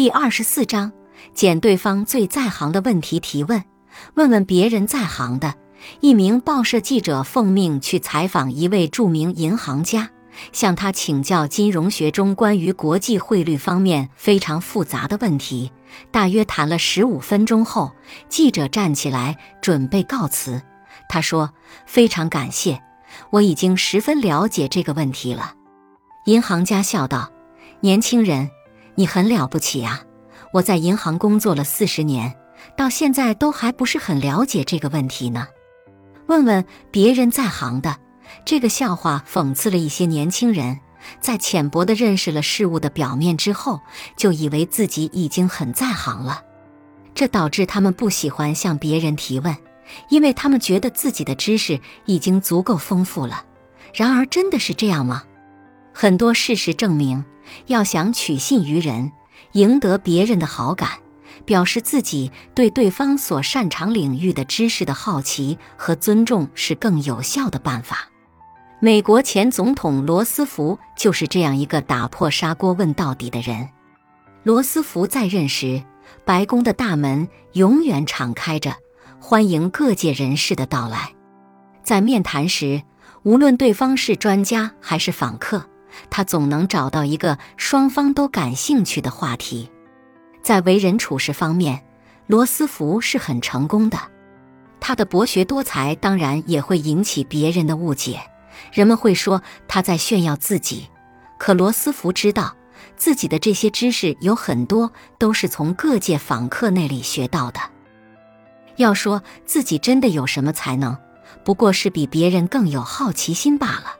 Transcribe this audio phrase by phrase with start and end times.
[0.00, 0.90] 第二十四章，
[1.34, 3.62] 捡对方最在行的问题提问，
[4.14, 5.54] 问问别人在行的。
[6.00, 10.08] 一名报社记者奉命去采访一位著名银行家，
[10.52, 15.70] 向他请教金融学中关于国际汇率方面非常复杂的问题。
[16.10, 17.92] 大约谈了十五分钟后，
[18.30, 20.62] 记者站起来准备告辞。
[21.10, 21.52] 他说
[21.84, 22.80] ：“非常感谢，
[23.28, 25.52] 我已经十分了解这个问题了。”
[26.24, 27.30] 银行家笑道
[27.80, 28.48] ：“年轻人，
[29.00, 30.02] 你很了不起啊！
[30.52, 32.34] 我在银行工作了四十年，
[32.76, 35.48] 到现在都还不是很了解这个问题呢。”
[36.28, 37.96] 问问别人在行的，
[38.44, 40.80] 这个笑话讽刺了一些年轻人，
[41.18, 43.80] 在浅薄的认识了事物的表面之后，
[44.18, 46.42] 就以为自己已经很在行了，
[47.14, 49.56] 这导致他们不喜欢向别人提问，
[50.10, 53.46] 因为他们觉得自己的知识已经足够丰富了。
[53.94, 55.22] 然而，真的是这样吗？
[56.00, 57.26] 很多事实证明，
[57.66, 59.12] 要想取信于人，
[59.52, 60.92] 赢得别人的好感。
[61.44, 68.08] 表示自己对对方所擅长领域的知识的好奇和尊重是更有效的办法。
[68.80, 73.68] 美国前总统罗斯福就是这样一个打破砂锅问到底的人。
[74.42, 75.82] 罗斯福在任时，
[76.24, 78.74] 白宫的大门永远敞开着，
[79.20, 81.12] 欢迎各界人士的到来。
[81.84, 82.84] 在面谈时，
[83.22, 85.66] 无论对方是专家还是访客，
[86.10, 89.70] 他总能找到一个双方都感兴趣的话题。
[90.42, 91.84] 在为人处事方面，
[92.26, 93.98] 罗斯福是很成功的。
[94.80, 98.20] 他的博学多才当然也会引起别人的误解，
[98.72, 100.88] 人们会说他在炫耀自己。
[101.38, 102.56] 可罗斯福知道，
[102.96, 107.60] 自己的这些知识有很多都是从各界访客那里学到的。
[108.76, 110.96] 要说自己真的有什么才能，
[111.44, 113.99] 不过是比别人更有好奇心罢了。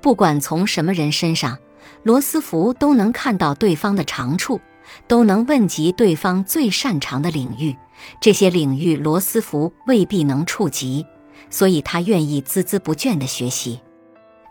[0.00, 1.58] 不管从什么人身上，
[2.02, 4.60] 罗斯福都能看到对方的长处。
[5.06, 7.76] 都能问及对方最擅长的领域，
[8.20, 11.06] 这些领域罗斯福未必能触及，
[11.48, 13.80] 所以他愿意孜孜不倦地学习。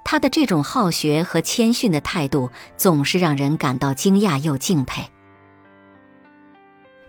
[0.06, 5.04] 他的这种好学和谦逊的态度，总是让人感到惊讶又敬佩。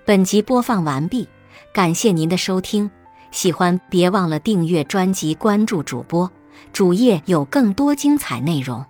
[0.05, 1.29] 本集播放完毕，
[1.73, 2.91] 感谢您的收听，
[3.31, 6.29] 喜欢别忘了订阅专辑、关注主播，
[6.73, 8.85] 主页有更多精彩内容。